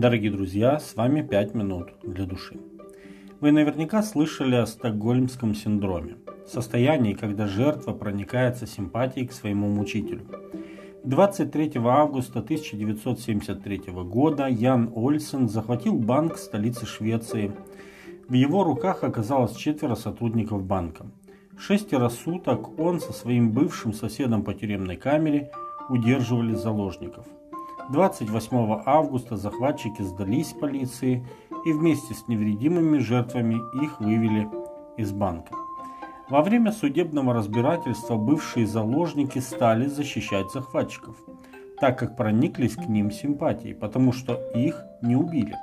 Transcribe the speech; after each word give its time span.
Дорогие 0.00 0.30
друзья, 0.30 0.80
с 0.80 0.96
вами 0.96 1.20
5 1.20 1.54
минут 1.54 1.90
для 2.02 2.24
души. 2.24 2.58
Вы 3.38 3.52
наверняка 3.52 4.02
слышали 4.02 4.54
о 4.54 4.64
стокгольмском 4.64 5.54
синдроме, 5.54 6.16
состоянии, 6.46 7.12
когда 7.12 7.46
жертва 7.46 7.92
проникается 7.92 8.66
симпатией 8.66 9.26
к 9.26 9.32
своему 9.32 9.68
мучителю. 9.68 10.22
23 11.04 11.72
августа 11.84 12.38
1973 12.38 13.92
года 13.92 14.46
Ян 14.46 14.90
Ольсен 14.96 15.50
захватил 15.50 15.96
банк 15.96 16.38
столицы 16.38 16.86
Швеции. 16.86 17.52
В 18.26 18.32
его 18.32 18.64
руках 18.64 19.04
оказалось 19.04 19.54
четверо 19.54 19.96
сотрудников 19.96 20.64
банка. 20.64 21.04
Шестеро 21.58 22.08
суток 22.08 22.78
он 22.80 23.00
со 23.00 23.12
своим 23.12 23.52
бывшим 23.52 23.92
соседом 23.92 24.44
по 24.44 24.54
тюремной 24.54 24.96
камере 24.96 25.52
удерживали 25.90 26.54
заложников– 26.54 27.26
28 27.90 28.82
августа 28.86 29.36
захватчики 29.36 30.02
сдались 30.02 30.52
полиции 30.52 31.26
и 31.64 31.72
вместе 31.72 32.14
с 32.14 32.28
невредимыми 32.28 32.98
жертвами 32.98 33.56
их 33.82 33.98
вывели 33.98 34.48
из 34.96 35.10
банка. 35.10 35.54
Во 36.28 36.42
время 36.42 36.70
судебного 36.70 37.34
разбирательства 37.34 38.14
бывшие 38.14 38.68
заложники 38.68 39.40
стали 39.40 39.86
защищать 39.86 40.52
захватчиков, 40.52 41.16
так 41.80 41.98
как 41.98 42.16
прониклись 42.16 42.76
к 42.76 42.86
ним 42.86 43.10
симпатией, 43.10 43.74
потому 43.74 44.12
что 44.12 44.34
их 44.54 44.84
не 45.02 45.16
убили. 45.16 45.56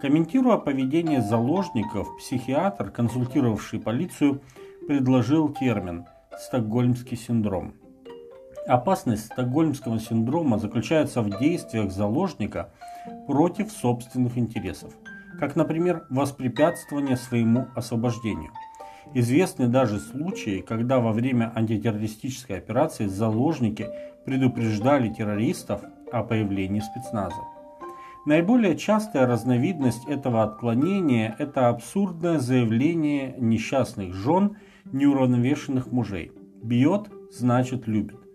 Комментируя 0.00 0.56
поведение 0.56 1.20
заложников, 1.20 2.08
психиатр, 2.16 2.90
консультировавший 2.90 3.80
полицию, 3.80 4.40
предложил 4.86 5.50
термин 5.50 6.06
«стокгольмский 6.40 7.18
синдром». 7.18 7.74
Опасность 8.68 9.24
стокгольмского 9.24 9.98
синдрома 9.98 10.58
заключается 10.58 11.22
в 11.22 11.38
действиях 11.38 11.90
заложника 11.90 12.68
против 13.26 13.72
собственных 13.72 14.36
интересов, 14.36 14.92
как, 15.40 15.56
например, 15.56 16.04
воспрепятствование 16.10 17.16
своему 17.16 17.68
освобождению. 17.74 18.50
Известны 19.14 19.68
даже 19.68 19.98
случаи, 19.98 20.60
когда 20.60 20.98
во 20.98 21.12
время 21.12 21.50
антитеррористической 21.56 22.58
операции 22.58 23.06
заложники 23.06 23.88
предупреждали 24.26 25.08
террористов 25.08 25.80
о 26.12 26.22
появлении 26.22 26.80
спецназа. 26.80 27.40
Наиболее 28.26 28.76
частая 28.76 29.26
разновидность 29.26 30.06
этого 30.06 30.42
отклонения– 30.42 31.34
это 31.38 31.70
абсурдное 31.70 32.38
заявление 32.38 33.34
несчастных 33.38 34.12
жен 34.12 34.58
неуравновешенных 34.92 35.90
мужей. 35.90 36.32
Бьет– 36.62 37.08
значит 37.30 37.86
любит. 37.86 38.27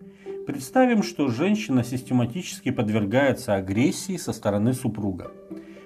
Представим, 0.45 1.03
что 1.03 1.29
женщина 1.29 1.85
систематически 1.85 2.71
подвергается 2.71 3.55
агрессии 3.55 4.17
со 4.17 4.33
стороны 4.33 4.73
супруга. 4.73 5.31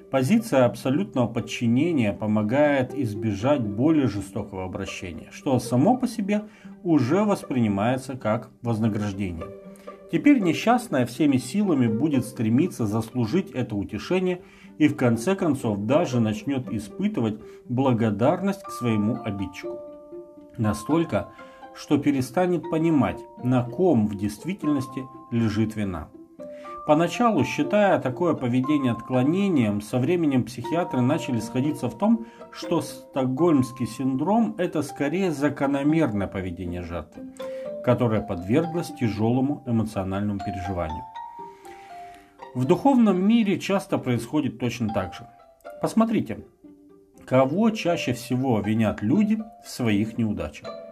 Позиция 0.10 0.66
абсолютного 0.66 1.28
подчинения 1.28 2.12
помогает 2.12 2.96
избежать 2.96 3.62
более 3.62 4.08
жестокого 4.08 4.66
обращения, 4.66 5.30
что 5.32 5.60
само 5.60 5.96
по 5.98 6.08
себе 6.08 6.46
уже 6.84 7.24
воспринимается 7.24 8.18
как 8.18 8.50
вознаграждение. 8.64 9.46
Теперь 10.12 10.40
несчастная 10.40 11.06
всеми 11.06 11.38
силами 11.38 11.88
будет 11.88 12.26
стремиться 12.26 12.88
заслужить 12.88 13.52
это 13.52 13.76
утешение 13.76 14.42
и 14.80 14.88
в 14.88 14.96
конце 14.96 15.36
концов 15.36 15.86
даже 15.86 16.20
начнет 16.20 16.72
испытывать 16.74 17.40
благодарность 17.68 18.64
к 18.64 18.72
своему 18.72 19.22
обидчику. 19.24 19.80
Настолько, 20.58 21.30
что 21.78 21.98
перестанет 21.98 22.70
понимать, 22.70 23.20
на 23.44 23.64
ком 23.64 24.08
в 24.08 24.16
действительности 24.16 25.06
лежит 25.32 25.76
вина. 25.76 26.10
Поначалу, 26.88 27.44
считая 27.44 28.00
такое 28.00 28.34
поведение 28.34 28.94
отклонением, 28.94 29.82
со 29.82 30.00
временем 30.00 30.44
психиатры 30.46 31.02
начали 31.02 31.40
сходиться 31.40 31.90
в 31.90 31.98
том, 31.98 32.26
что 32.52 32.82
стокгольмский 32.82 33.86
синдром– 33.86 34.56
это 34.58 34.82
скорее 34.82 35.32
закономерное 35.32 36.28
поведение 36.28 36.82
жертвы, 36.82 37.24
которое 37.84 38.22
подверглось 38.22 38.92
тяжелому 39.00 39.64
эмоциональному 39.66 40.40
переживанию. 40.40 41.04
В 42.56 42.66
духовном 42.66 43.22
мире 43.22 43.60
часто 43.60 43.98
происходит 43.98 44.58
точно 44.58 44.88
так 44.94 45.14
же. 45.14 45.28
Посмотрите, 45.82 46.40
кого 47.26 47.70
чаще 47.72 48.14
всего 48.14 48.62
винят 48.62 49.02
люди 49.02 49.38
в 49.64 49.70
своих 49.70 50.18
неудачах. 50.18 50.87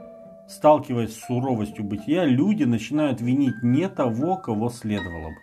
Сталкиваясь 0.47 1.15
с 1.15 1.25
суровостью 1.25 1.83
бытия, 1.83 2.23
люди 2.25 2.63
начинают 2.63 3.19
винить 3.19 3.63
не 3.63 3.89
того, 3.89 4.37
кого 4.37 4.69
следовало 4.69 5.29
бы. 5.29 5.37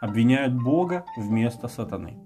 Обвиняют 0.00 0.54
Бога 0.54 1.04
вместо 1.16 1.68
сатаны. 1.68 2.16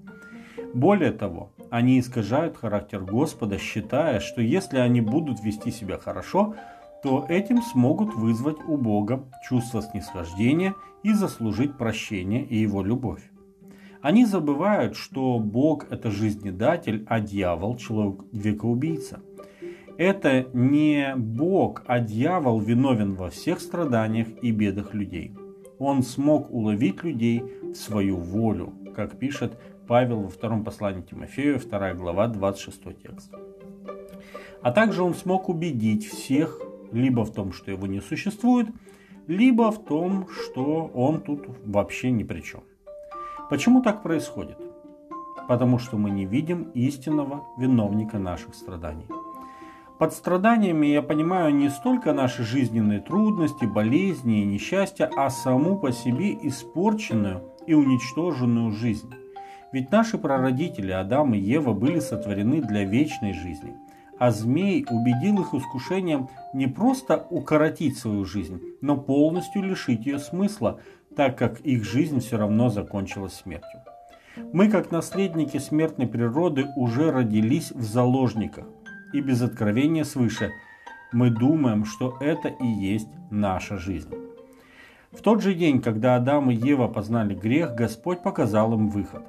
Более 0.72 1.10
того, 1.10 1.52
они 1.70 1.98
искажают 1.98 2.56
характер 2.56 3.00
Господа, 3.00 3.58
считая, 3.58 4.20
что 4.20 4.42
если 4.42 4.78
они 4.78 5.00
будут 5.00 5.42
вести 5.42 5.72
себя 5.72 5.98
хорошо, 5.98 6.54
то 7.02 7.26
этим 7.28 7.62
смогут 7.62 8.14
вызвать 8.14 8.58
у 8.68 8.76
Бога 8.76 9.24
чувство 9.48 9.82
снисхождения 9.82 10.74
и 11.02 11.12
заслужить 11.12 11.76
прощение 11.76 12.44
и 12.44 12.56
его 12.56 12.82
любовь. 12.82 13.22
Они 14.02 14.24
забывают, 14.24 14.96
что 14.96 15.38
Бог– 15.38 15.86
это 15.90 16.10
жизнедатель, 16.10 17.04
а 17.08 17.20
дьявол– 17.20 17.76
человек-векоубийца– 17.78 19.20
это 20.00 20.46
не 20.54 21.14
Бог, 21.14 21.82
а 21.86 22.00
дьявол 22.00 22.58
виновен 22.58 23.16
во 23.16 23.28
всех 23.28 23.60
страданиях 23.60 24.28
и 24.40 24.50
бедах 24.50 24.94
людей. 24.94 25.34
Он 25.78 26.02
смог 26.02 26.50
уловить 26.50 27.04
людей 27.04 27.44
в 27.62 27.74
свою 27.74 28.16
волю, 28.16 28.72
как 28.96 29.18
пишет 29.18 29.58
Павел 29.86 30.22
во 30.22 30.30
втором 30.30 30.64
послании 30.64 31.02
Тимофею, 31.02 31.60
2 31.60 31.92
глава, 31.92 32.28
26 32.28 32.82
текст. 33.02 33.30
А 34.62 34.72
также 34.72 35.02
он 35.02 35.12
смог 35.12 35.50
убедить 35.50 36.06
всех 36.06 36.58
либо 36.92 37.26
в 37.26 37.34
том, 37.34 37.52
что 37.52 37.70
его 37.70 37.86
не 37.86 38.00
существует, 38.00 38.68
либо 39.26 39.70
в 39.70 39.84
том, 39.84 40.28
что 40.30 40.90
он 40.94 41.20
тут 41.20 41.46
вообще 41.66 42.10
ни 42.10 42.22
при 42.22 42.40
чем. 42.40 42.62
Почему 43.50 43.82
так 43.82 44.02
происходит? 44.02 44.56
Потому 45.46 45.78
что 45.78 45.98
мы 45.98 46.08
не 46.08 46.24
видим 46.24 46.70
истинного 46.72 47.44
виновника 47.58 48.18
наших 48.18 48.54
страданий. 48.54 49.06
Под 50.00 50.14
страданиями 50.14 50.86
я 50.86 51.02
понимаю 51.02 51.54
не 51.54 51.68
столько 51.68 52.14
наши 52.14 52.42
жизненные 52.42 53.00
трудности, 53.00 53.66
болезни 53.66 54.40
и 54.40 54.46
несчастья, 54.46 55.10
а 55.14 55.28
саму 55.28 55.76
по 55.76 55.92
себе 55.92 56.32
испорченную 56.40 57.42
и 57.66 57.74
уничтоженную 57.74 58.70
жизнь. 58.72 59.12
Ведь 59.72 59.92
наши 59.92 60.16
прародители 60.16 60.90
Адам 60.90 61.34
и 61.34 61.38
Ева 61.38 61.74
были 61.74 61.98
сотворены 61.98 62.62
для 62.62 62.84
вечной 62.84 63.34
жизни, 63.34 63.76
а 64.18 64.30
змей 64.30 64.86
убедил 64.88 65.42
их 65.42 65.52
искушением 65.52 66.30
не 66.54 66.66
просто 66.66 67.26
укоротить 67.28 67.98
свою 67.98 68.24
жизнь, 68.24 68.58
но 68.80 68.96
полностью 68.96 69.62
лишить 69.62 70.06
ее 70.06 70.18
смысла, 70.18 70.80
так 71.14 71.36
как 71.36 71.60
их 71.60 71.84
жизнь 71.84 72.20
все 72.20 72.38
равно 72.38 72.70
закончилась 72.70 73.34
смертью. 73.34 73.80
Мы, 74.54 74.70
как 74.70 74.90
наследники 74.90 75.58
смертной 75.58 76.06
природы, 76.06 76.68
уже 76.74 77.12
родились 77.12 77.70
в 77.72 77.82
заложниках, 77.82 78.64
и 79.12 79.20
без 79.20 79.42
откровения 79.42 80.04
свыше, 80.04 80.52
мы 81.12 81.30
думаем, 81.30 81.84
что 81.84 82.16
это 82.20 82.48
и 82.48 82.66
есть 82.66 83.08
наша 83.30 83.78
жизнь. 83.78 84.14
В 85.12 85.22
тот 85.22 85.42
же 85.42 85.54
день, 85.54 85.80
когда 85.80 86.16
Адам 86.16 86.50
и 86.50 86.54
Ева 86.54 86.86
познали 86.86 87.34
грех, 87.34 87.74
Господь 87.74 88.22
показал 88.22 88.72
им 88.74 88.88
выход. 88.88 89.24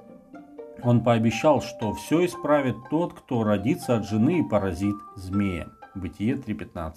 Он 0.83 1.03
пообещал, 1.03 1.61
что 1.61 1.93
все 1.93 2.25
исправит 2.25 2.75
тот, 2.89 3.13
кто 3.13 3.43
родится 3.43 3.97
от 3.97 4.07
жены 4.07 4.39
и 4.39 4.43
поразит 4.43 4.95
змея. 5.15 5.69
Бытие 5.95 6.35
3.15. 6.35 6.93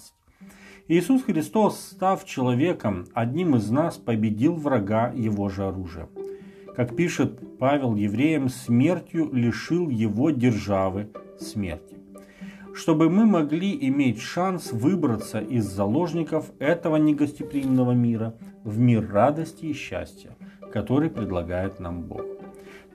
Иисус 0.87 1.23
Христос, 1.23 1.79
став 1.79 2.25
человеком, 2.25 3.07
одним 3.13 3.55
из 3.55 3.69
нас 3.71 3.97
победил 3.97 4.53
врага 4.55 5.11
его 5.15 5.49
же 5.49 5.65
оружия. 5.65 6.07
Как 6.75 6.95
пишет 6.95 7.57
Павел 7.57 7.95
евреям, 7.95 8.49
смертью 8.49 9.31
лишил 9.33 9.89
его 9.89 10.29
державы 10.29 11.09
смерти 11.39 11.94
чтобы 12.75 13.09
мы 13.09 13.25
могли 13.25 13.75
иметь 13.87 14.21
шанс 14.21 14.73
выбраться 14.73 15.39
из 15.39 15.65
заложников 15.65 16.51
этого 16.59 16.97
негостеприимного 16.97 17.93
мира 17.93 18.35
в 18.63 18.77
мир 18.79 19.09
радости 19.09 19.67
и 19.67 19.73
счастья, 19.73 20.35
который 20.73 21.09
предлагает 21.09 21.79
нам 21.79 22.01
Бог. 22.03 22.25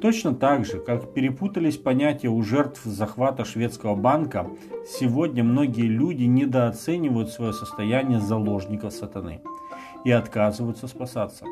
Точно 0.00 0.34
так 0.34 0.66
же, 0.66 0.80
как 0.80 1.14
перепутались 1.14 1.78
понятия 1.78 2.28
у 2.28 2.42
жертв 2.42 2.82
захвата 2.84 3.44
шведского 3.44 3.94
банка, 3.94 4.46
сегодня 4.86 5.42
многие 5.44 5.86
люди 5.86 6.24
недооценивают 6.24 7.30
свое 7.30 7.54
состояние 7.54 8.20
заложников 8.20 8.92
сатаны 8.92 9.40
и 10.04 10.10
отказываются 10.10 10.88
спасаться. 10.88 11.46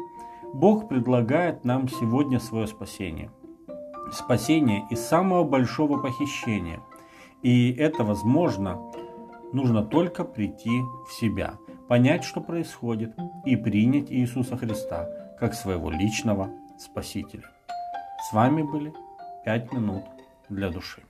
Бог 0.53 0.89
предлагает 0.89 1.65
нам 1.65 1.89
сегодня 1.89 2.41
свое 2.41 2.67
спасение. 2.67 3.31
Спасение 4.13 4.87
из 4.91 5.01
самого 5.01 5.45
большого 5.45 5.99
похищения– 5.99 6.81
и 7.43 7.73
это 7.73 8.05
возможно. 8.05 8.79
Нужно 9.53 9.83
только 9.83 10.25
прийти 10.25 10.83
в 11.09 11.13
себя, 11.13 11.55
понять, 11.89 12.25
что 12.25 12.41
происходит, 12.41 13.15
и 13.47 13.57
принять 13.57 14.11
Иисуса 14.13 14.57
Христа 14.57 15.09
как 15.39 15.55
своего 15.55 15.91
личного 15.91 16.51
Спасителя. 16.79 17.51
С 18.29 18.33
вами 18.33 18.63
были 18.63 18.93
5 19.45 19.73
минут 19.73 20.05
для 20.49 20.71
души. 20.71 21.03